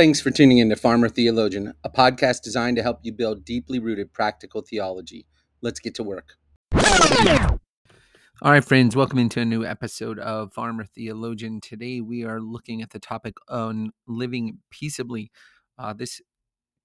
Thanks 0.00 0.18
for 0.18 0.30
tuning 0.30 0.56
in 0.56 0.70
to 0.70 0.76
Farmer 0.76 1.10
Theologian, 1.10 1.74
a 1.84 1.90
podcast 1.90 2.40
designed 2.40 2.78
to 2.78 2.82
help 2.82 3.00
you 3.02 3.12
build 3.12 3.44
deeply 3.44 3.78
rooted 3.78 4.14
practical 4.14 4.62
theology. 4.62 5.26
Let's 5.60 5.78
get 5.78 5.94
to 5.96 6.02
work. 6.02 6.36
All 6.72 8.50
right, 8.50 8.64
friends, 8.64 8.96
welcome 8.96 9.18
into 9.18 9.40
a 9.40 9.44
new 9.44 9.62
episode 9.62 10.18
of 10.18 10.54
Farmer 10.54 10.86
Theologian. 10.86 11.60
Today 11.60 12.00
we 12.00 12.24
are 12.24 12.40
looking 12.40 12.80
at 12.80 12.88
the 12.88 12.98
topic 12.98 13.34
on 13.50 13.90
living 14.08 14.60
peaceably. 14.70 15.30
Uh, 15.78 15.92
this 15.92 16.22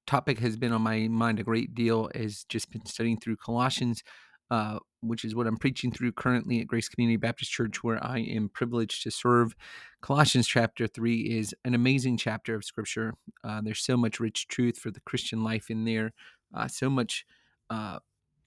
topic 0.06 0.40
has 0.40 0.58
been 0.58 0.74
on 0.74 0.82
my 0.82 1.08
mind 1.08 1.40
a 1.40 1.44
great 1.44 1.74
deal 1.74 2.12
as 2.14 2.44
just 2.50 2.70
been 2.70 2.86
studying 2.86 3.18
through 3.18 3.38
Colossians 3.38 4.04
uh, 4.52 4.80
which 5.02 5.26
is 5.26 5.36
what 5.36 5.48
I'm 5.48 5.58
preaching 5.58 5.92
through 5.92 6.12
currently 6.14 6.62
at 6.62 6.68
Grace 6.68 6.90
Community 6.90 7.18
Baptist 7.18 7.52
Church, 7.52 7.84
where 7.84 8.04
I 8.04 8.20
am 8.20 8.50
privileged 8.50 9.04
to 9.04 9.12
serve. 9.12 9.56
Colossians 10.02 10.48
chapter 10.48 10.88
3 10.88 11.22
is 11.22 11.54
an 11.64 11.74
amazing 11.74 12.18
chapter 12.18 12.56
of 12.56 12.64
Scripture. 12.64 13.14
Uh, 13.44 13.62
there's 13.64 13.84
so 13.84 13.98
much 13.98 14.20
rich 14.20 14.48
truth 14.48 14.78
for 14.78 14.92
the 14.92 15.02
Christian 15.02 15.44
life 15.44 15.70
in 15.70 15.86
there, 15.86 16.14
uh, 16.54 16.68
so 16.68 16.90
much 16.90 17.26
uh, 17.70 18.00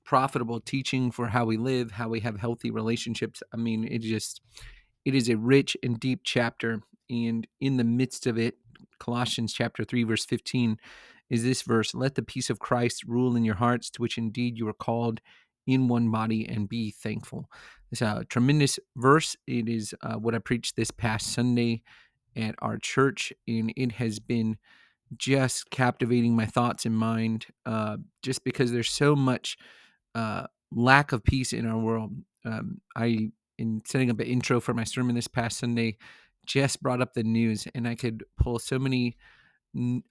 profitable 0.04 0.60
teaching 0.60 1.10
for 1.10 1.28
how 1.28 1.44
we 1.44 1.56
live, 1.56 1.92
how 1.92 2.08
we 2.08 2.20
have 2.20 2.38
healthy 2.38 2.70
relationships. 2.70 3.42
I 3.52 3.56
mean, 3.56 3.84
it 3.84 4.00
just, 4.00 4.40
it 5.04 5.14
is 5.14 5.28
a 5.28 5.36
rich 5.36 5.76
and 5.82 5.98
deep 5.98 6.20
chapter. 6.24 6.80
And 7.10 7.46
in 7.60 7.76
the 7.76 7.84
midst 7.84 8.26
of 8.26 8.38
it, 8.38 8.56
Colossians 8.98 9.52
chapter 9.52 9.84
3, 9.84 10.04
verse 10.04 10.24
15 10.24 10.78
is 11.30 11.44
this 11.44 11.62
verse 11.62 11.94
Let 11.94 12.14
the 12.14 12.22
peace 12.22 12.50
of 12.50 12.58
Christ 12.58 13.04
rule 13.04 13.36
in 13.36 13.44
your 13.44 13.56
hearts, 13.56 13.90
to 13.90 14.02
which 14.02 14.18
indeed 14.18 14.58
you 14.58 14.66
are 14.68 14.74
called 14.74 15.20
in 15.68 15.86
one 15.86 16.10
body 16.10 16.48
and 16.48 16.68
be 16.68 16.90
thankful. 16.90 17.48
It's 17.92 18.02
a 18.02 18.24
tremendous 18.28 18.78
verse. 18.96 19.36
It 19.46 19.68
is 19.68 19.94
uh, 20.02 20.14
what 20.14 20.34
I 20.34 20.38
preached 20.38 20.76
this 20.76 20.90
past 20.90 21.32
Sunday 21.32 21.82
at 22.34 22.54
our 22.60 22.78
church, 22.78 23.32
and 23.46 23.72
it 23.76 23.92
has 23.92 24.18
been 24.18 24.56
just 25.16 25.70
captivating 25.70 26.34
my 26.34 26.46
thoughts 26.46 26.86
and 26.86 26.96
mind 26.96 27.46
uh, 27.66 27.98
just 28.22 28.44
because 28.44 28.72
there's 28.72 28.90
so 28.90 29.14
much 29.14 29.58
uh, 30.14 30.46
lack 30.72 31.12
of 31.12 31.22
peace 31.22 31.52
in 31.52 31.66
our 31.66 31.78
world. 31.78 32.12
Um, 32.44 32.80
I, 32.96 33.30
in 33.58 33.82
setting 33.84 34.10
up 34.10 34.20
an 34.20 34.26
intro 34.26 34.60
for 34.60 34.72
my 34.72 34.84
sermon 34.84 35.14
this 35.14 35.28
past 35.28 35.58
Sunday, 35.58 35.98
just 36.46 36.82
brought 36.82 37.02
up 37.02 37.12
the 37.12 37.22
news, 37.22 37.66
and 37.74 37.86
I 37.86 37.94
could 37.94 38.24
pull 38.38 38.58
so 38.58 38.78
many 38.78 39.16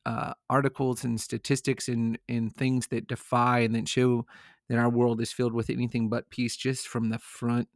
uh, 0.05 0.33
articles 0.51 1.03
and 1.03 1.19
statistics 1.19 1.87
and 1.87 2.19
and 2.29 2.55
things 2.55 2.87
that 2.87 3.07
defy 3.07 3.59
and 3.59 3.73
that 3.73 3.87
show 3.87 4.25
that 4.69 4.77
our 4.77 4.89
world 4.89 5.21
is 5.21 5.31
filled 5.31 5.53
with 5.53 5.69
anything 5.69 6.09
but 6.09 6.29
peace 6.29 6.55
just 6.57 6.87
from 6.87 7.09
the 7.09 7.19
front 7.19 7.69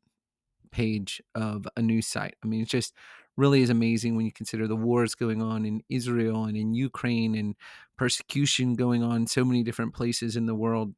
page 0.71 1.21
of 1.35 1.67
a 1.75 1.81
news 1.81 2.07
site. 2.07 2.35
I 2.43 2.47
mean, 2.47 2.61
it 2.61 2.69
just 2.69 2.93
really 3.37 3.61
is 3.61 3.69
amazing 3.69 4.15
when 4.15 4.25
you 4.25 4.31
consider 4.31 4.67
the 4.67 4.75
wars 4.75 5.15
going 5.15 5.41
on 5.41 5.65
in 5.65 5.83
Israel 5.89 6.45
and 6.45 6.57
in 6.57 6.73
Ukraine 6.73 7.35
and 7.35 7.55
persecution 7.97 8.75
going 8.75 9.03
on 9.03 9.27
so 9.27 9.45
many 9.45 9.63
different 9.63 9.93
places 9.93 10.35
in 10.35 10.45
the 10.45 10.55
world 10.55 10.93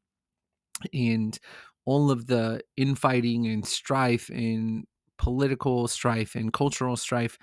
and 0.93 1.37
all 1.85 2.11
of 2.11 2.27
the 2.27 2.61
infighting 2.77 3.47
and 3.47 3.65
strife 3.65 4.29
and 4.29 4.85
political 5.17 5.87
strife 5.87 6.35
and 6.35 6.53
cultural 6.53 6.97
strife 6.97 7.37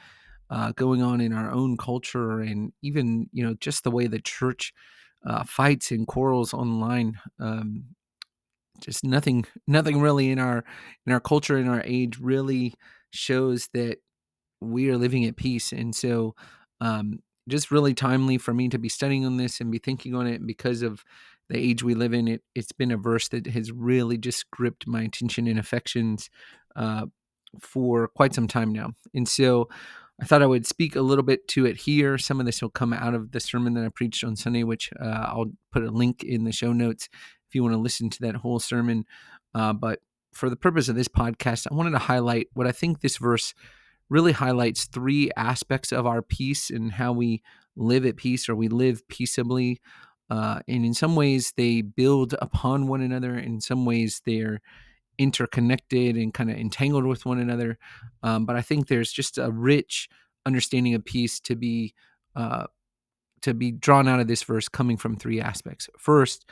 uh, 0.51 0.73
going 0.73 1.03
on 1.03 1.21
in 1.21 1.33
our 1.33 1.51
own 1.53 1.77
culture 1.77 2.41
and 2.41 2.73
even 2.83 3.29
you 3.33 3.45
know 3.45 3.55
just 3.61 3.85
the 3.85 3.91
way 3.91 4.07
the 4.07 4.21
church 4.21 4.73
uh, 5.25 5.45
fights 5.45 5.91
and 5.91 6.07
quarrels 6.07 6.53
online 6.53 7.19
um, 7.39 7.85
just 8.81 9.05
nothing 9.05 9.45
nothing 9.67 10.01
really 10.01 10.31
in 10.31 10.39
our 10.39 10.65
in 11.07 11.13
our 11.13 11.21
culture 11.21 11.59
in 11.59 11.69
our 11.69 11.83
age 11.85 12.19
really 12.21 12.75
shows 13.13 13.69
that 13.75 13.99
we 14.61 14.91
are 14.91 14.97
living 14.97 15.25
at 15.25 15.37
peace 15.37 15.73
and 15.73 15.95
so 15.95 16.35
um 16.81 17.21
just 17.49 17.71
really 17.71 17.95
timely 17.95 18.39
for 18.39 18.55
me 18.55 18.69
to 18.69 18.79
be 18.79 18.89
studying 18.89 19.25
on 19.25 19.37
this 19.37 19.61
and 19.61 19.73
be 19.73 19.79
thinking 19.79 20.15
on 20.15 20.27
it 20.27 20.47
because 20.47 20.83
of 20.83 21.05
the 21.49 21.59
age 21.59 21.83
we 21.83 21.95
live 21.95 22.13
in 22.13 22.29
it 22.29 22.43
it's 22.55 22.73
been 22.73 22.91
a 22.91 22.97
verse 22.97 23.29
that 23.29 23.47
has 23.47 23.73
really 23.73 24.19
just 24.19 24.51
gripped 24.51 24.87
my 24.87 25.03
attention 25.03 25.47
and 25.47 25.59
affections 25.59 26.31
uh, 26.77 27.07
for 27.61 28.09
quite 28.09 28.35
some 28.35 28.47
time 28.47 28.73
now 28.73 28.91
and 29.15 29.29
so 29.29 29.69
I 30.21 30.27
thought 30.27 30.43
I 30.43 30.47
would 30.47 30.67
speak 30.67 30.97
a 30.97 31.01
little 31.01 31.25
bit 31.25 31.49
to 31.49 31.65
it 31.65 31.79
here. 31.79 32.19
Some 32.19 32.41
of 32.41 32.47
this 32.47 32.61
will 32.61 32.71
come 32.71 32.93
out 32.93 33.15
of 33.15 33.33
the 33.33 33.41
sermon 33.41 33.73
that 33.75 33.85
I 33.85 33.89
preached 33.89 34.23
on 34.23 34.37
Sunday, 34.37 34.65
which 34.65 34.91
uh, 35.01 35.25
I'll 35.29 35.53
put 35.73 35.83
a 35.83 35.91
link 35.91 36.23
in 36.23 36.45
the 36.45 36.53
show 36.53 36.73
notes 36.73 37.09
if 37.51 37.55
you 37.57 37.65
want 37.65 37.75
to 37.75 37.81
listen 37.81 38.09
to 38.09 38.21
that 38.21 38.37
whole 38.37 38.61
sermon. 38.61 39.05
Uh, 39.55 39.73
but 39.73 39.99
for 40.33 40.49
the 40.49 40.57
purpose 40.57 40.89
of 40.89 40.95
this 40.95 41.09
podcast, 41.09 41.67
I 41.69 41.75
wanted 41.75 41.91
to 41.91 41.99
highlight 41.99 42.47
what 42.55 42.69
I 42.69 42.73
think 42.73 43.01
this 43.01 43.17
verse 43.17 43.55
really 44.09 44.31
highlights 44.31 44.85
three 44.85 45.31
aspects 45.37 45.91
of 45.91 46.07
our 46.07 46.23
peace 46.23 46.71
and 46.71 46.93
how 46.93 47.13
we 47.13 47.43
live 47.75 48.07
at 48.07 48.17
peace 48.17 48.49
or 48.49 48.55
we 48.55 48.69
live 48.69 49.07
peaceably. 49.09 49.81
Uh, 50.31 50.61
and 50.69 50.85
in 50.85 50.95
some 50.95 51.17
ways, 51.17 51.53
they 51.57 51.83
build 51.83 52.37
upon 52.41 52.87
one 52.87 53.01
another. 53.01 53.37
In 53.37 53.61
some 53.61 53.85
ways, 53.85 54.23
they're 54.25 54.61
interconnected 55.19 56.17
and 56.17 56.33
kind 56.33 56.51
of 56.51 56.57
entangled 56.57 57.05
with 57.05 57.27
one 57.27 57.41
another. 57.41 57.79
Um, 58.23 58.47
but 58.47 58.55
I 58.55 58.63
think 58.63 58.87
there's 58.87 59.13
just 59.13 59.39
a 59.39 59.51
rich 59.51 60.09
understanding 60.47 60.95
of 60.95 61.05
peace 61.05 61.41
to 61.41 61.57
be 61.57 61.95
uh, 62.37 62.67
to 63.43 63.55
be 63.55 63.73
drawn 63.73 64.07
out 64.07 64.21
of 64.21 64.29
this 64.29 64.43
verse, 64.43 64.69
coming 64.69 64.97
from 64.97 65.17
three 65.17 65.41
aspects. 65.41 65.89
First 65.99 66.45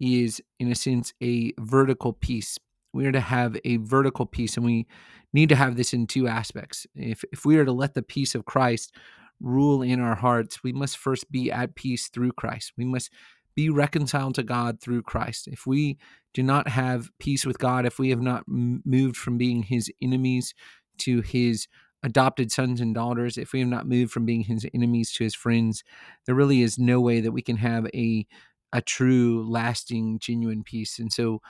is, 0.00 0.42
in 0.58 0.70
a 0.70 0.74
sense, 0.74 1.12
a 1.22 1.52
vertical 1.58 2.12
peace. 2.12 2.58
We 2.92 3.06
are 3.06 3.12
to 3.12 3.20
have 3.20 3.56
a 3.64 3.78
vertical 3.78 4.26
peace, 4.26 4.56
and 4.56 4.64
we 4.64 4.86
need 5.32 5.48
to 5.48 5.56
have 5.56 5.76
this 5.76 5.92
in 5.92 6.06
two 6.06 6.28
aspects. 6.28 6.86
If, 6.94 7.24
if 7.32 7.44
we 7.44 7.56
are 7.56 7.64
to 7.64 7.72
let 7.72 7.94
the 7.94 8.02
peace 8.02 8.34
of 8.34 8.44
Christ 8.44 8.94
rule 9.40 9.82
in 9.82 10.00
our 10.00 10.14
hearts, 10.14 10.62
we 10.62 10.72
must 10.72 10.96
first 10.96 11.30
be 11.30 11.50
at 11.50 11.74
peace 11.74 12.08
through 12.08 12.32
Christ. 12.32 12.72
We 12.76 12.84
must 12.84 13.10
be 13.54 13.68
reconciled 13.68 14.34
to 14.36 14.42
God 14.42 14.80
through 14.80 15.02
Christ. 15.02 15.48
If 15.48 15.66
we 15.66 15.98
do 16.32 16.42
not 16.42 16.68
have 16.68 17.10
peace 17.18 17.46
with 17.46 17.58
God, 17.58 17.86
if 17.86 17.98
we 17.98 18.10
have 18.10 18.20
not 18.20 18.44
moved 18.46 19.16
from 19.16 19.38
being 19.38 19.62
his 19.62 19.90
enemies 20.02 20.54
to 20.98 21.20
his 21.20 21.68
adopted 22.02 22.52
sons 22.52 22.80
and 22.80 22.94
daughters, 22.94 23.38
if 23.38 23.52
we 23.52 23.60
have 23.60 23.68
not 23.68 23.86
moved 23.86 24.12
from 24.12 24.26
being 24.26 24.42
his 24.42 24.66
enemies 24.74 25.12
to 25.12 25.24
his 25.24 25.34
friends, 25.34 25.84
there 26.26 26.34
really 26.34 26.62
is 26.62 26.78
no 26.78 27.00
way 27.00 27.20
that 27.20 27.32
we 27.32 27.42
can 27.42 27.56
have 27.56 27.86
a 27.94 28.26
a 28.74 28.82
true, 28.82 29.48
lasting, 29.48 30.18
genuine 30.18 30.64
peace. 30.64 30.98
And 30.98 31.10
so, 31.10 31.40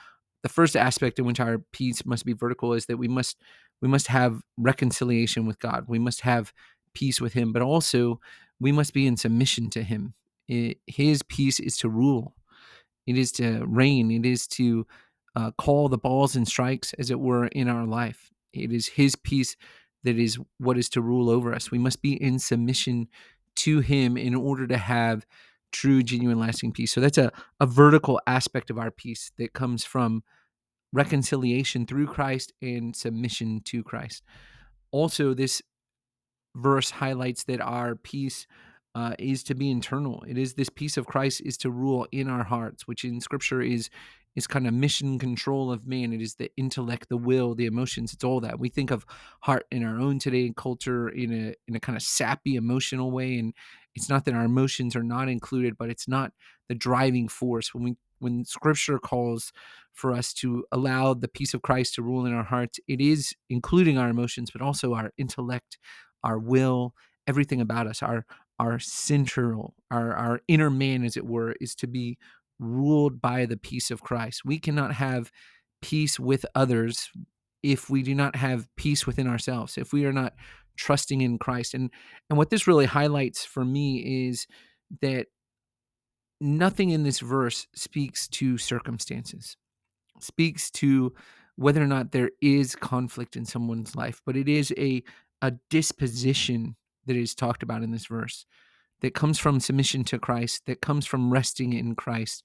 the 0.43 0.49
first 0.49 0.77
aspect 0.77 1.17
in 1.17 1.25
which 1.25 1.39
our 1.39 1.57
peace 1.71 2.05
must 2.05 2.23
be 2.23 2.33
vertical 2.33 2.73
is 2.73 2.85
that 2.85 2.97
we 2.97 3.07
must 3.07 3.37
we 3.81 3.87
must 3.87 4.07
have 4.07 4.41
reconciliation 4.57 5.45
with 5.45 5.59
God. 5.59 5.85
We 5.87 5.99
must 5.99 6.21
have 6.21 6.53
peace 6.93 7.19
with 7.19 7.33
Him, 7.33 7.51
but 7.51 7.63
also 7.63 8.21
we 8.59 8.71
must 8.71 8.93
be 8.93 9.07
in 9.07 9.17
submission 9.17 9.69
to 9.71 9.83
Him. 9.83 10.13
It, 10.47 10.77
his 10.85 11.23
peace 11.23 11.59
is 11.59 11.77
to 11.79 11.89
rule. 11.89 12.35
It 13.07 13.17
is 13.17 13.31
to 13.33 13.65
reign. 13.65 14.11
It 14.11 14.25
is 14.25 14.47
to 14.49 14.85
uh, 15.35 15.51
call 15.57 15.89
the 15.89 15.97
balls 15.97 16.35
and 16.35 16.47
strikes, 16.47 16.93
as 16.93 17.09
it 17.09 17.19
were, 17.19 17.47
in 17.47 17.67
our 17.67 17.85
life. 17.85 18.31
It 18.53 18.71
is 18.71 18.87
His 18.87 19.15
peace 19.15 19.57
that 20.03 20.17
is 20.17 20.37
what 20.59 20.77
is 20.77 20.89
to 20.89 21.01
rule 21.01 21.29
over 21.29 21.53
us. 21.53 21.71
We 21.71 21.79
must 21.79 22.03
be 22.03 22.13
in 22.13 22.37
submission 22.37 23.07
to 23.57 23.79
Him 23.79 24.15
in 24.15 24.35
order 24.35 24.67
to 24.67 24.77
have 24.77 25.25
true, 25.75 26.01
genuine, 26.01 26.39
lasting 26.39 26.71
peace. 26.71 26.93
So 26.93 27.01
that's 27.01 27.17
a, 27.17 27.31
a 27.59 27.65
vertical 27.65 28.21
aspect 28.25 28.69
of 28.69 28.77
our 28.77 28.91
peace 28.91 29.31
that 29.37 29.53
comes 29.53 29.83
from 29.83 30.23
reconciliation 30.93 31.85
through 31.85 32.07
Christ 32.07 32.53
and 32.61 32.95
submission 32.95 33.61
to 33.65 33.83
Christ. 33.83 34.23
Also, 34.91 35.33
this 35.33 35.61
verse 36.55 36.89
highlights 36.91 37.43
that 37.43 37.59
our 37.59 37.95
peace 37.95 38.47
uh, 38.95 39.13
is 39.19 39.43
to 39.43 39.55
be 39.55 39.69
internal. 39.69 40.23
It 40.25 40.37
is 40.37 40.53
this 40.53 40.69
peace 40.69 40.95
of 40.95 41.05
Christ 41.05 41.41
is 41.43 41.57
to 41.57 41.69
rule 41.69 42.07
in 42.11 42.29
our 42.29 42.45
hearts, 42.45 42.87
which 42.87 43.03
in 43.03 43.19
Scripture 43.19 43.61
is 43.61 43.89
is 44.35 44.47
kind 44.47 44.67
of 44.67 44.73
mission 44.73 45.17
control 45.17 45.71
of 45.71 45.87
man. 45.87 46.11
It 46.11 46.21
is 46.21 46.35
the 46.35 46.51
intellect, 46.57 47.07
the 47.07 47.17
will, 47.17 47.55
the 47.55 47.67
emotions. 47.67 48.13
It's 48.13 48.23
all 48.23 48.41
that 48.41 48.59
we 48.59 48.69
think 48.69 48.91
of 48.91 49.05
heart 49.41 49.65
in 49.71 49.81
our 49.83 49.97
own 49.97 50.19
today 50.19 50.51
culture 50.55 51.09
in 51.09 51.31
a 51.31 51.53
in 51.67 51.75
a 51.75 51.79
kind 51.79 51.97
of 51.97 52.03
sappy 52.03 52.55
emotional 52.55 53.11
way, 53.11 53.37
and 53.37 53.53
it's 53.95 54.09
not 54.09 54.25
that 54.25 54.33
our 54.33 54.43
emotions 54.43 54.95
are 54.95 55.03
not 55.03 55.29
included, 55.29 55.77
but 55.77 55.89
it's 55.89 56.07
not 56.07 56.33
the 56.67 56.75
driving 56.75 57.27
force. 57.27 57.73
When 57.73 57.83
we 57.83 57.95
when 58.19 58.45
Scripture 58.45 58.97
calls 58.97 59.51
for 59.93 60.11
us 60.11 60.33
to 60.33 60.65
allow 60.71 61.13
the 61.13 61.27
peace 61.27 61.53
of 61.53 61.61
Christ 61.61 61.95
to 61.95 62.01
rule 62.01 62.25
in 62.25 62.33
our 62.33 62.43
hearts, 62.43 62.79
it 62.87 63.01
is 63.01 63.33
including 63.49 63.97
our 63.97 64.09
emotions, 64.09 64.51
but 64.51 64.61
also 64.61 64.93
our 64.93 65.11
intellect, 65.17 65.77
our 66.23 66.39
will, 66.39 66.93
everything 67.27 67.61
about 67.61 67.87
us, 67.87 68.01
our 68.01 68.25
our 68.59 68.79
central, 68.79 69.73
our, 69.91 70.13
our 70.13 70.39
inner 70.47 70.69
man, 70.69 71.03
as 71.03 71.17
it 71.17 71.25
were, 71.25 71.55
is 71.59 71.75
to 71.75 71.87
be 71.87 72.17
ruled 72.57 73.21
by 73.21 73.45
the 73.45 73.57
peace 73.57 73.91
of 73.91 74.01
Christ. 74.01 74.45
We 74.45 74.59
cannot 74.59 74.93
have 74.93 75.31
peace 75.81 76.19
with 76.19 76.45
others 76.55 77.09
if 77.73 77.89
we 77.89 78.03
do 78.03 78.15
not 78.15 78.35
have 78.35 78.67
peace 78.75 79.07
within 79.07 79.27
ourselves, 79.27 79.77
if 79.77 79.93
we 79.93 80.05
are 80.05 80.13
not 80.13 80.33
trusting 80.77 81.21
in 81.21 81.37
Christ. 81.37 81.73
And 81.73 81.89
and 82.29 82.37
what 82.37 82.49
this 82.49 82.67
really 82.67 82.85
highlights 82.85 83.45
for 83.45 83.65
me 83.65 84.27
is 84.29 84.47
that 85.01 85.27
nothing 86.41 86.89
in 86.91 87.03
this 87.03 87.19
verse 87.21 87.67
speaks 87.75 88.27
to 88.27 88.57
circumstances, 88.57 89.57
speaks 90.19 90.69
to 90.71 91.13
whether 91.55 91.81
or 91.81 91.87
not 91.87 92.11
there 92.11 92.31
is 92.41 92.75
conflict 92.75 93.35
in 93.35 93.45
someone's 93.45 93.95
life, 93.95 94.21
but 94.25 94.35
it 94.37 94.49
is 94.49 94.73
a 94.77 95.03
a 95.41 95.53
disposition 95.69 96.75
that 97.07 97.15
is 97.15 97.35
talked 97.35 97.63
about 97.63 97.83
in 97.83 97.91
this 97.91 98.07
verse. 98.07 98.45
that 99.01 99.13
comes 99.13 99.39
from 99.39 99.59
submission 99.59 100.03
to 100.05 100.19
Christ, 100.19 100.63
that 100.65 100.81
comes 100.81 101.05
from 101.05 101.31
resting 101.31 101.73
in 101.73 101.95
Christ, 101.95 102.43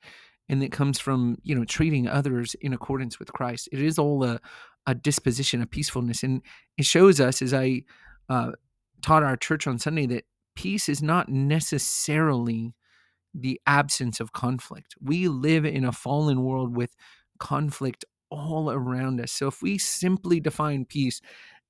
and 0.50 0.60
that 0.60 0.72
comes 0.72 0.98
from 0.98 1.38
you 1.42 1.54
know 1.54 1.64
treating 1.64 2.08
others 2.08 2.54
in 2.60 2.74
accordance 2.74 3.18
with 3.18 3.32
Christ. 3.32 3.68
It 3.72 3.80
is 3.80 3.98
all 3.98 4.24
a 4.24 4.40
a 4.86 4.94
disposition, 4.94 5.62
a 5.62 5.66
peacefulness, 5.66 6.22
and 6.22 6.42
it 6.76 6.84
shows 6.84 7.20
us 7.20 7.40
as 7.40 7.54
I 7.54 7.84
uh, 8.28 8.52
taught 9.02 9.22
our 9.22 9.36
church 9.36 9.66
on 9.66 9.78
Sunday 9.78 10.06
that 10.06 10.24
peace 10.56 10.88
is 10.88 11.02
not 11.02 11.28
necessarily 11.28 12.74
the 13.32 13.60
absence 13.66 14.18
of 14.18 14.32
conflict. 14.32 14.96
We 15.00 15.28
live 15.28 15.64
in 15.64 15.84
a 15.84 15.92
fallen 15.92 16.42
world 16.42 16.76
with 16.76 16.96
conflict 17.38 18.04
all 18.30 18.70
around 18.70 19.20
us. 19.20 19.30
So 19.30 19.46
if 19.46 19.62
we 19.62 19.78
simply 19.78 20.40
define 20.40 20.84
peace 20.84 21.20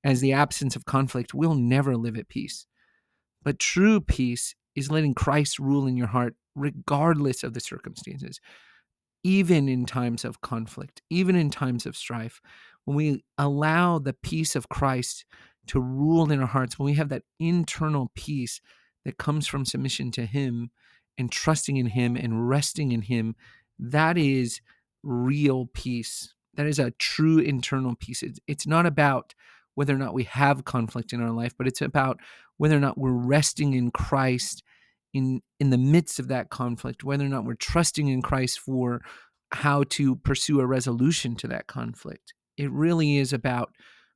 as 0.03 0.21
the 0.21 0.33
absence 0.33 0.75
of 0.75 0.85
conflict, 0.85 1.33
we'll 1.33 1.55
never 1.55 1.95
live 1.95 2.17
at 2.17 2.29
peace. 2.29 2.65
But 3.43 3.59
true 3.59 4.01
peace 4.01 4.55
is 4.75 4.89
letting 4.89 5.13
Christ 5.13 5.59
rule 5.59 5.85
in 5.85 5.97
your 5.97 6.07
heart, 6.07 6.35
regardless 6.55 7.43
of 7.43 7.53
the 7.53 7.59
circumstances, 7.59 8.39
even 9.23 9.69
in 9.69 9.85
times 9.85 10.25
of 10.25 10.41
conflict, 10.41 11.01
even 11.09 11.35
in 11.35 11.49
times 11.49 11.85
of 11.85 11.95
strife. 11.95 12.41
When 12.85 12.97
we 12.97 13.23
allow 13.37 13.99
the 13.99 14.13
peace 14.13 14.55
of 14.55 14.69
Christ 14.69 15.25
to 15.67 15.79
rule 15.79 16.31
in 16.31 16.41
our 16.41 16.47
hearts, 16.47 16.79
when 16.79 16.85
we 16.85 16.95
have 16.95 17.09
that 17.09 17.23
internal 17.39 18.11
peace 18.15 18.61
that 19.05 19.17
comes 19.17 19.47
from 19.47 19.65
submission 19.65 20.11
to 20.11 20.25
Him 20.25 20.71
and 21.17 21.31
trusting 21.31 21.77
in 21.77 21.87
Him 21.87 22.15
and 22.15 22.49
resting 22.49 22.91
in 22.91 23.03
Him, 23.03 23.35
that 23.77 24.17
is 24.17 24.61
real 25.03 25.69
peace. 25.73 26.33
That 26.55 26.67
is 26.67 26.79
a 26.79 26.91
true 26.91 27.37
internal 27.37 27.95
peace. 27.95 28.23
It's, 28.47 28.67
not 28.67 28.85
about 28.85 29.33
whether 29.75 29.95
or 29.95 29.99
not 29.99 30.13
we 30.13 30.23
have 30.25 30.65
conflict 30.65 31.13
in 31.13 31.21
our 31.21 31.31
life, 31.31 31.53
but 31.57 31.67
it's 31.67 31.81
about 31.81 32.19
whether 32.57 32.75
or 32.75 32.81
not 32.81 32.97
we're 32.97 33.11
resting 33.11 33.73
in 33.73 33.91
Christ 33.91 34.63
in 35.13 35.41
in 35.59 35.69
the 35.69 35.77
midst 35.77 36.19
of 36.19 36.27
that 36.29 36.49
conflict, 36.49 37.03
whether 37.03 37.25
or 37.25 37.29
not 37.29 37.45
we're 37.45 37.55
trusting 37.55 38.07
in 38.07 38.21
Christ 38.21 38.59
for 38.59 39.01
how 39.51 39.83
to 39.83 40.15
pursue 40.15 40.59
a 40.59 40.65
resolution 40.65 41.35
to 41.35 41.47
that 41.47 41.67
conflict. 41.67 42.33
It 42.57 42.71
really 42.71 43.17
is 43.17 43.33
about 43.33 43.71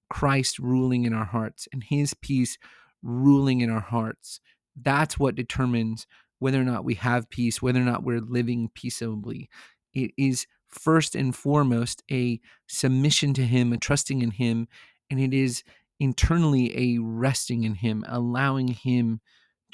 Christ 0.10 0.60
ruling 0.60 1.06
in 1.06 1.14
our 1.14 1.26
hearts 1.26 1.68
and 1.74 1.84
his 1.84 2.14
peace 2.14 2.58
ruling 3.04 3.62
in 3.62 3.70
our 3.70 3.82
hearts. 3.82 4.40
That's 4.76 5.20
what 5.20 5.36
determines 5.36 6.08
whether 6.40 6.60
or 6.60 6.66
not 6.66 6.86
we 6.86 6.96
have 6.96 7.30
peace, 7.30 7.62
whether 7.62 7.80
or 7.82 7.86
not 7.86 8.04
we're 8.04 8.20
living 8.20 8.70
peaceably. 8.74 9.50
It 9.94 10.12
is 10.18 10.48
first 10.68 11.16
and 11.16 11.36
foremost 11.36 12.04
a 12.12 12.40
submission 12.68 13.34
to 13.36 13.44
him, 13.44 13.72
a 13.72 13.78
trusting 13.78 14.22
in 14.22 14.32
him, 14.32 14.68
and 15.10 15.20
it 15.20 15.34
is 15.34 15.64
internally 16.00 16.96
a 16.96 17.02
resting 17.02 17.64
in 17.64 17.76
him, 17.76 18.04
allowing 18.08 18.68
him 18.70 19.22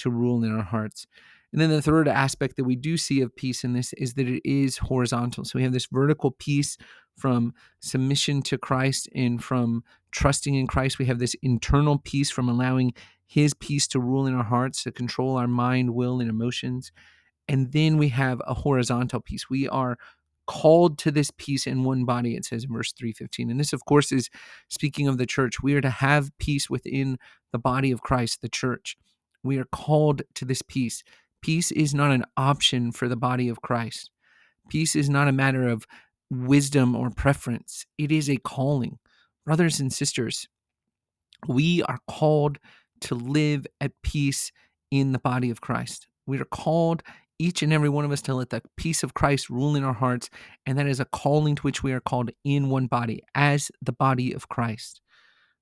to 0.02 0.12
rule 0.12 0.44
in 0.44 0.56
our 0.56 0.64
hearts. 0.64 1.08
And 1.52 1.62
then 1.62 1.70
the 1.70 1.82
third 1.82 2.08
aspect 2.08 2.56
that 2.56 2.64
we 2.64 2.76
do 2.76 2.98
see 2.98 3.22
of 3.22 3.36
peace 3.36 3.64
in 3.64 3.74
this 3.74 3.94
is 3.94 4.14
that 4.14 4.28
it 4.28 4.42
is 4.48 4.78
horizontal. 4.78 5.44
So 5.44 5.60
we 5.60 5.64
have 5.64 5.74
this 5.74 5.88
vertical 5.92 6.32
peace 6.32 6.78
from 7.18 7.54
submission 7.82 8.42
to 8.44 8.58
Christ 8.58 9.10
and 9.14 9.44
from 9.44 9.84
trusting 10.12 10.56
in 10.56 10.68
Christ. 10.68 10.98
We 10.98 11.06
have 11.06 11.20
this 11.20 11.36
internal 11.42 12.00
peace 12.00 12.32
from 12.32 12.48
allowing 12.48 12.94
his 13.28 13.54
peace 13.54 13.88
to 13.88 14.00
rule 14.00 14.28
in 14.28 14.34
our 14.34 14.44
hearts, 14.44 14.84
to 14.84 14.92
control 14.92 15.38
our 15.38 15.48
mind, 15.48 15.94
will, 15.94 16.20
and 16.20 16.30
emotions. 16.30 16.92
And 17.48 17.72
then 17.74 17.98
we 17.98 18.10
have 18.10 18.42
a 18.48 18.54
horizontal 18.54 19.20
peace. 19.20 19.50
We 19.50 19.68
are 19.68 19.98
called 20.48 20.98
to 21.00 21.12
this 21.12 21.32
peace 21.38 21.68
in 21.68 21.84
one 21.84 22.04
body 22.04 22.36
it 22.36 22.44
says 22.44 22.64
in 22.66 22.74
verse 22.74 22.92
315 22.92 23.50
and 23.50 23.60
this 23.60 23.72
of 23.72 23.86
course 23.86 24.12
is 24.12 24.30
speaking 24.70 25.08
of 25.08 25.18
the 25.18 25.26
church 25.26 25.62
we 25.62 25.76
are 25.76 25.82
to 25.82 25.90
have 25.90 26.36
peace 26.40 26.70
within 26.70 27.18
the 27.54 27.60
body 27.60 27.92
of 27.92 28.02
Christ 28.02 28.42
the 28.42 28.50
church 28.50 28.98
we 29.44 29.58
are 29.58 29.66
called 29.66 30.22
to 30.36 30.46
this 30.46 30.62
peace. 30.62 31.04
Peace 31.42 31.72
is 31.72 31.94
not 31.94 32.12
an 32.12 32.26
option 32.38 32.92
for 32.92 33.08
the 33.08 33.16
body 33.16 33.50
of 33.50 33.62
Christ. 33.62 34.12
Peace 34.70 34.96
is 34.96 35.10
not 35.10 35.28
a 35.28 35.34
matter 35.34 35.68
of 35.68 35.86
wisdom 36.30 36.96
or 36.96 37.10
preference, 37.10 37.86
it 37.98 38.12
is 38.12 38.30
a 38.30 38.38
calling. 38.38 38.98
Brothers 39.46 39.80
and 39.80 39.92
sisters, 39.92 40.48
we 41.48 41.82
are 41.84 42.00
called 42.08 42.58
to 43.02 43.16
live 43.16 43.66
at 43.82 43.92
peace 44.04 44.52
in 44.92 45.12
the 45.12 45.20
body 45.20 45.50
of 45.50 45.62
Christ. 45.62 46.08
We 46.28 46.40
are 46.40 46.46
called, 46.46 47.02
each 47.40 47.64
and 47.64 47.74
every 47.74 47.90
one 47.90 48.06
of 48.06 48.12
us, 48.12 48.22
to 48.24 48.36
let 48.36 48.52
the 48.52 48.62
peace 48.78 49.02
of 49.02 49.16
Christ 49.16 49.50
rule 49.50 49.76
in 49.76 49.84
our 49.84 49.94
hearts. 49.94 50.30
And 50.66 50.78
that 50.78 50.88
is 50.88 51.00
a 51.00 51.06
calling 51.06 51.56
to 51.56 51.62
which 51.64 51.82
we 51.82 51.92
are 51.92 52.00
called 52.00 52.30
in 52.46 52.70
one 52.70 52.86
body, 52.86 53.24
as 53.34 53.72
the 53.82 53.92
body 53.92 54.32
of 54.32 54.48
Christ. 54.48 55.02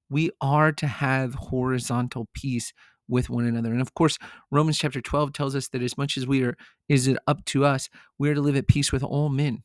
We 0.10 0.32
are 0.42 0.72
to 0.74 0.88
have 0.88 1.36
horizontal 1.36 2.28
peace 2.34 2.74
with 3.10 3.30
one 3.30 3.46
another. 3.46 3.72
And 3.72 3.82
of 3.82 3.94
course, 3.94 4.18
Romans 4.52 4.78
chapter 4.78 5.02
12 5.02 5.34
tells 5.34 5.56
us 5.56 5.68
that 5.70 5.82
as 5.82 5.98
much 5.98 6.18
as 6.18 6.26
we 6.26 6.44
are, 6.44 6.56
is 6.88 7.08
it 7.08 7.18
up 7.28 7.44
to 7.46 7.66
us, 7.66 7.90
we 8.18 8.30
are 8.30 8.36
to 8.36 8.42
live 8.42 8.56
at 8.56 8.68
peace 8.68 8.92
with 8.92 9.04
all 9.04 9.30
men. 9.30 9.64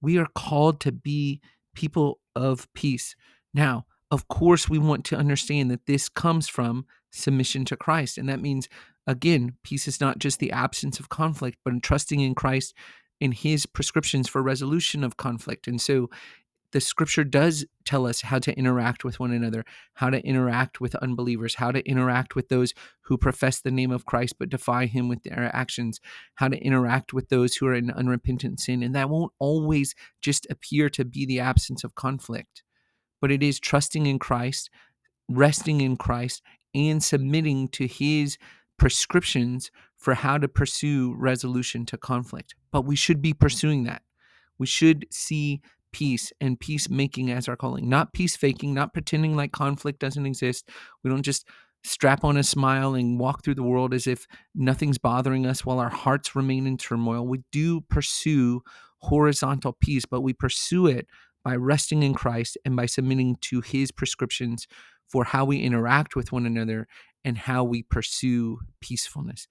We 0.00 0.18
are 0.18 0.28
called 0.34 0.80
to 0.80 0.92
be 0.92 1.40
people 1.74 2.20
of 2.36 2.72
peace. 2.74 3.16
Now, 3.54 3.86
of 4.10 4.28
course, 4.28 4.68
we 4.68 4.78
want 4.78 5.04
to 5.06 5.16
understand 5.16 5.70
that 5.70 5.86
this 5.86 6.08
comes 6.08 6.48
from 6.48 6.86
submission 7.10 7.64
to 7.66 7.76
Christ. 7.76 8.18
And 8.18 8.28
that 8.28 8.40
means, 8.40 8.68
again, 9.06 9.56
peace 9.64 9.88
is 9.88 10.00
not 10.00 10.18
just 10.18 10.38
the 10.38 10.52
absence 10.52 11.00
of 11.00 11.08
conflict, 11.08 11.58
but 11.64 11.72
in 11.72 11.80
trusting 11.80 12.20
in 12.20 12.34
Christ 12.34 12.74
in 13.20 13.30
his 13.30 13.66
prescriptions 13.66 14.28
for 14.28 14.42
resolution 14.42 15.04
of 15.04 15.16
conflict. 15.16 15.68
And 15.68 15.80
so 15.80 16.10
the 16.72 16.80
scripture 16.80 17.24
does 17.24 17.64
tell 17.84 18.06
us 18.06 18.22
how 18.22 18.38
to 18.38 18.56
interact 18.56 19.04
with 19.04 19.20
one 19.20 19.32
another, 19.32 19.64
how 19.94 20.10
to 20.10 20.24
interact 20.26 20.80
with 20.80 20.94
unbelievers, 20.96 21.54
how 21.54 21.70
to 21.70 21.86
interact 21.88 22.34
with 22.34 22.48
those 22.48 22.74
who 23.02 23.16
profess 23.16 23.60
the 23.60 23.70
name 23.70 23.90
of 23.90 24.06
Christ 24.06 24.36
but 24.38 24.48
defy 24.48 24.86
him 24.86 25.08
with 25.08 25.22
their 25.22 25.50
actions, 25.54 26.00
how 26.36 26.48
to 26.48 26.58
interact 26.58 27.12
with 27.12 27.28
those 27.28 27.56
who 27.56 27.66
are 27.66 27.74
in 27.74 27.90
unrepentant 27.90 28.60
sin. 28.60 28.82
And 28.82 28.94
that 28.94 29.10
won't 29.10 29.32
always 29.38 29.94
just 30.20 30.46
appear 30.50 30.88
to 30.90 31.04
be 31.04 31.26
the 31.26 31.40
absence 31.40 31.84
of 31.84 31.94
conflict, 31.94 32.62
but 33.20 33.30
it 33.30 33.42
is 33.42 33.60
trusting 33.60 34.06
in 34.06 34.18
Christ, 34.18 34.70
resting 35.28 35.80
in 35.80 35.96
Christ, 35.96 36.42
and 36.74 37.02
submitting 37.02 37.68
to 37.68 37.86
his 37.86 38.38
prescriptions 38.78 39.70
for 39.96 40.14
how 40.14 40.38
to 40.38 40.48
pursue 40.48 41.14
resolution 41.16 41.86
to 41.86 41.96
conflict. 41.96 42.54
But 42.72 42.86
we 42.86 42.96
should 42.96 43.20
be 43.20 43.34
pursuing 43.34 43.84
that. 43.84 44.02
We 44.58 44.66
should 44.66 45.06
see 45.10 45.60
peace 45.92 46.32
and 46.40 46.58
peacemaking 46.58 47.30
as 47.30 47.48
our 47.48 47.56
calling, 47.56 47.88
not 47.88 48.12
peace 48.12 48.36
faking, 48.36 48.74
not 48.74 48.92
pretending 48.92 49.36
like 49.36 49.52
conflict 49.52 49.98
doesn't 49.98 50.26
exist. 50.26 50.68
We 51.02 51.10
don't 51.10 51.22
just 51.22 51.46
strap 51.84 52.24
on 52.24 52.36
a 52.36 52.42
smile 52.42 52.94
and 52.94 53.18
walk 53.18 53.42
through 53.42 53.56
the 53.56 53.62
world 53.62 53.92
as 53.92 54.06
if 54.06 54.26
nothing's 54.54 54.98
bothering 54.98 55.46
us 55.46 55.64
while 55.64 55.78
our 55.78 55.90
hearts 55.90 56.36
remain 56.36 56.66
in 56.66 56.76
turmoil. 56.76 57.26
We 57.26 57.42
do 57.50 57.80
pursue 57.80 58.62
horizontal 58.98 59.76
peace, 59.80 60.04
but 60.04 60.20
we 60.20 60.32
pursue 60.32 60.86
it 60.86 61.06
by 61.44 61.56
resting 61.56 62.02
in 62.02 62.14
Christ 62.14 62.56
and 62.64 62.76
by 62.76 62.86
submitting 62.86 63.36
to 63.42 63.60
his 63.60 63.90
prescriptions 63.90 64.68
for 65.08 65.24
how 65.24 65.44
we 65.44 65.58
interact 65.58 66.14
with 66.14 66.32
one 66.32 66.46
another 66.46 66.86
and 67.24 67.36
how 67.36 67.64
we 67.64 67.82
pursue 67.82 68.60
peacefulness. 68.80 69.48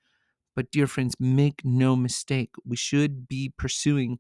But, 0.55 0.71
dear 0.71 0.87
friends, 0.87 1.15
make 1.19 1.61
no 1.63 1.95
mistake, 1.95 2.51
we 2.65 2.75
should 2.75 3.27
be 3.27 3.53
pursuing 3.57 4.19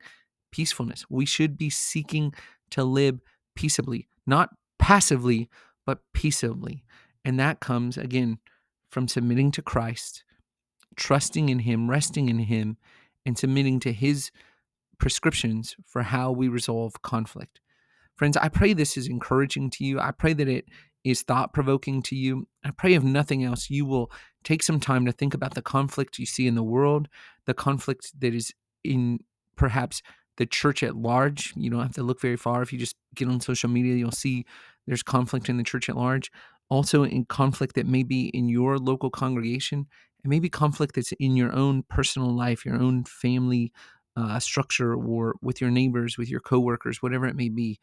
peacefulness. 0.51 1.05
We 1.09 1.25
should 1.25 1.57
be 1.57 1.69
seeking 1.69 2.33
to 2.71 2.83
live 2.83 3.19
peaceably, 3.55 4.07
not 4.25 4.49
passively, 4.79 5.49
but 5.85 5.99
peaceably. 6.13 6.83
And 7.23 7.39
that 7.39 7.59
comes, 7.59 7.97
again, 7.97 8.39
from 8.89 9.07
submitting 9.07 9.51
to 9.51 9.61
Christ, 9.61 10.23
trusting 10.95 11.49
in 11.49 11.59
Him, 11.59 11.89
resting 11.89 12.29
in 12.29 12.39
Him, 12.39 12.77
and 13.25 13.37
submitting 13.37 13.79
to 13.81 13.93
His 13.93 14.31
prescriptions 14.97 15.75
for 15.85 16.03
how 16.03 16.31
we 16.31 16.47
resolve 16.47 17.01
conflict. 17.01 17.59
Friends, 18.15 18.37
I 18.37 18.49
pray 18.49 18.73
this 18.73 18.97
is 18.97 19.07
encouraging 19.07 19.69
to 19.71 19.85
you. 19.85 19.99
I 19.99 20.11
pray 20.11 20.33
that 20.33 20.47
it 20.47 20.65
is 21.03 21.23
thought 21.23 21.53
provoking 21.53 22.03
to 22.03 22.15
you. 22.15 22.47
I 22.63 22.71
pray, 22.71 22.93
if 22.93 23.03
nothing 23.03 23.43
else, 23.43 23.69
you 23.69 23.85
will 23.85 24.11
take 24.43 24.61
some 24.61 24.79
time 24.79 25.05
to 25.05 25.11
think 25.11 25.33
about 25.33 25.55
the 25.55 25.61
conflict 25.61 26.19
you 26.19 26.25
see 26.25 26.47
in 26.47 26.55
the 26.55 26.63
world, 26.63 27.07
the 27.45 27.53
conflict 27.53 28.11
that 28.19 28.33
is 28.33 28.53
in 28.83 29.19
perhaps 29.55 30.01
the 30.37 30.45
church 30.45 30.83
at 30.83 30.95
large. 30.95 31.53
You 31.55 31.69
don't 31.69 31.81
have 31.81 31.95
to 31.95 32.03
look 32.03 32.21
very 32.21 32.37
far. 32.37 32.61
If 32.61 32.71
you 32.71 32.79
just 32.79 32.95
get 33.15 33.27
on 33.27 33.41
social 33.41 33.69
media, 33.69 33.95
you'll 33.95 34.11
see 34.11 34.45
there's 34.87 35.03
conflict 35.03 35.49
in 35.49 35.57
the 35.57 35.63
church 35.63 35.89
at 35.89 35.97
large. 35.97 36.31
Also, 36.69 37.03
in 37.03 37.25
conflict 37.25 37.75
that 37.75 37.85
may 37.85 38.03
be 38.03 38.27
in 38.27 38.47
your 38.47 38.77
local 38.77 39.09
congregation, 39.09 39.87
and 40.23 40.29
maybe 40.29 40.49
conflict 40.49 40.95
that's 40.95 41.11
in 41.13 41.35
your 41.35 41.53
own 41.53 41.83
personal 41.83 42.33
life, 42.35 42.65
your 42.65 42.81
own 42.81 43.03
family 43.03 43.71
uh, 44.15 44.39
structure, 44.39 44.95
or 44.95 45.35
with 45.41 45.59
your 45.59 45.69
neighbors, 45.71 46.17
with 46.17 46.29
your 46.29 46.39
coworkers, 46.39 47.01
whatever 47.01 47.25
it 47.27 47.35
may 47.35 47.49
be, 47.49 47.79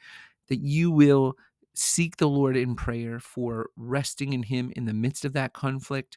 that 0.48 0.60
you 0.60 0.90
will 0.90 1.34
seek 1.74 2.16
the 2.16 2.28
Lord 2.28 2.56
in 2.56 2.74
prayer 2.74 3.20
for 3.20 3.70
resting 3.76 4.32
in 4.32 4.44
Him 4.44 4.72
in 4.74 4.86
the 4.86 4.94
midst 4.94 5.24
of 5.24 5.34
that 5.34 5.52
conflict, 5.52 6.16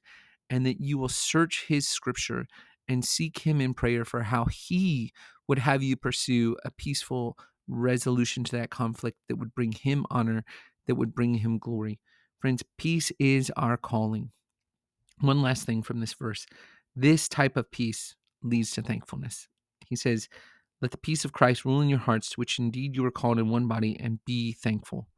and 0.50 0.66
that 0.66 0.80
you 0.80 0.98
will 0.98 1.10
search 1.10 1.66
His 1.68 1.88
scripture 1.88 2.46
and 2.88 3.04
seek 3.06 3.40
Him 3.40 3.62
in 3.62 3.74
prayer 3.74 4.06
for 4.06 4.24
how 4.24 4.46
He 4.46 5.12
would 5.52 5.60
have 5.60 5.84
you 5.84 5.98
pursue 5.98 6.56
a 6.64 6.72
peaceful 6.72 7.38
resolution 7.68 8.42
to 8.42 8.56
that 8.56 8.70
conflict 8.70 9.18
that 9.28 9.36
would 9.36 9.54
bring 9.54 9.74
Him 9.74 10.06
honor, 10.10 10.46
that 10.88 10.96
would 10.96 11.14
bring 11.14 11.34
Him 11.34 11.58
glory. 11.58 12.00
Friends, 12.40 12.64
peace 12.78 13.12
is 13.20 13.52
our 13.58 13.76
calling. 13.76 14.32
One 15.20 15.42
last 15.42 15.66
thing 15.66 15.84
from 15.84 16.00
this 16.00 16.14
verse 16.14 16.46
This 16.96 17.28
type 17.28 17.58
of 17.58 17.70
peace 17.70 18.16
leads 18.42 18.72
to 18.72 18.82
thankfulness. 18.82 19.50
He 19.86 19.98
says, 19.98 20.30
Let 20.82 20.92
the 20.92 20.98
peace 20.98 21.26
of 21.26 21.34
Christ 21.34 21.66
rule 21.66 21.82
in 21.82 21.90
your 21.90 22.00
hearts, 22.00 22.30
to 22.30 22.36
which 22.36 22.58
indeed 22.58 22.96
you 22.96 23.04
are 23.04 23.12
called 23.12 23.38
in 23.38 23.50
one 23.50 23.68
body, 23.68 24.00
and 24.00 24.24
be 24.24 24.54
thankful. 24.54 25.10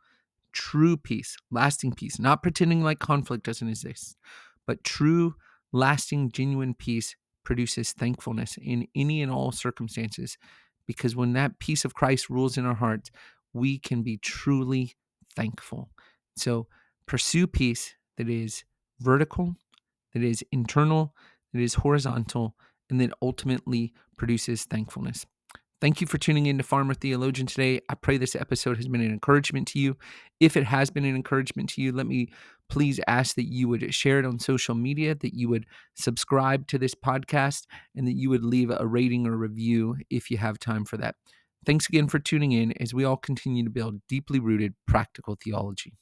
True 0.51 0.97
peace, 0.97 1.37
lasting 1.51 1.93
peace, 1.93 2.17
not 2.17 2.41
pretending 2.41 2.83
like 2.83 2.97
conflict 2.97 3.45
doesn't 3.45 3.69
exist, 3.69 4.17
but 4.65 4.83
true, 4.83 5.35
lasting, 5.71 6.31
genuine 6.31 6.73
peace 6.73 7.15
produces 7.43 7.91
thankfulness 7.91 8.57
in 8.62 8.88
any 8.95 9.21
and 9.21 9.31
all 9.31 9.51
circumstances. 9.51 10.38
Because 10.85 11.15
when 11.15 11.33
that 11.33 11.59
peace 11.59 11.85
of 11.85 11.93
Christ 11.93 12.29
rules 12.29 12.57
in 12.57 12.65
our 12.65 12.75
hearts, 12.75 13.09
we 13.53 13.79
can 13.79 14.03
be 14.03 14.17
truly 14.17 14.93
thankful. 15.35 15.89
So 16.35 16.67
pursue 17.05 17.47
peace 17.47 17.95
that 18.17 18.29
is 18.29 18.63
vertical, 19.00 19.55
that 20.13 20.23
is 20.23 20.43
internal, 20.51 21.13
that 21.53 21.62
is 21.62 21.75
horizontal, 21.75 22.55
and 22.89 23.00
that 23.01 23.13
ultimately 23.21 23.93
produces 24.17 24.65
thankfulness. 24.65 25.25
Thank 25.83 25.99
you 25.99 26.07
for 26.07 26.17
tuning 26.17 26.45
in 26.45 26.57
to 26.59 26.63
Farmer 26.63 26.93
Theologian 26.93 27.45
today. 27.45 27.81
I 27.89 27.95
pray 27.95 28.15
this 28.15 28.37
episode 28.37 28.77
has 28.77 28.87
been 28.87 29.01
an 29.01 29.11
encouragement 29.11 29.67
to 29.67 29.79
you. 29.79 29.97
If 30.39 30.55
it 30.55 30.63
has 30.63 30.89
been 30.89 31.03
an 31.03 31.13
encouragement 31.13 31.67
to 31.71 31.81
you, 31.81 31.91
let 31.91 32.07
me 32.07 32.29
please 32.69 33.01
ask 33.05 33.35
that 33.35 33.51
you 33.51 33.67
would 33.67 33.93
share 33.93 34.17
it 34.17 34.25
on 34.25 34.39
social 34.39 34.75
media, 34.75 35.13
that 35.13 35.33
you 35.33 35.49
would 35.49 35.65
subscribe 35.95 36.67
to 36.67 36.77
this 36.77 36.95
podcast, 36.95 37.65
and 37.97 38.07
that 38.07 38.13
you 38.13 38.29
would 38.29 38.45
leave 38.45 38.69
a 38.69 38.87
rating 38.87 39.27
or 39.27 39.35
review 39.35 39.97
if 40.09 40.31
you 40.31 40.37
have 40.37 40.57
time 40.57 40.85
for 40.85 40.95
that. 40.95 41.15
Thanks 41.65 41.89
again 41.89 42.07
for 42.07 42.17
tuning 42.17 42.53
in 42.53 42.71
as 42.81 42.93
we 42.93 43.03
all 43.03 43.17
continue 43.17 43.65
to 43.65 43.69
build 43.69 43.99
deeply 44.07 44.39
rooted 44.39 44.75
practical 44.87 45.37
theology. 45.43 45.95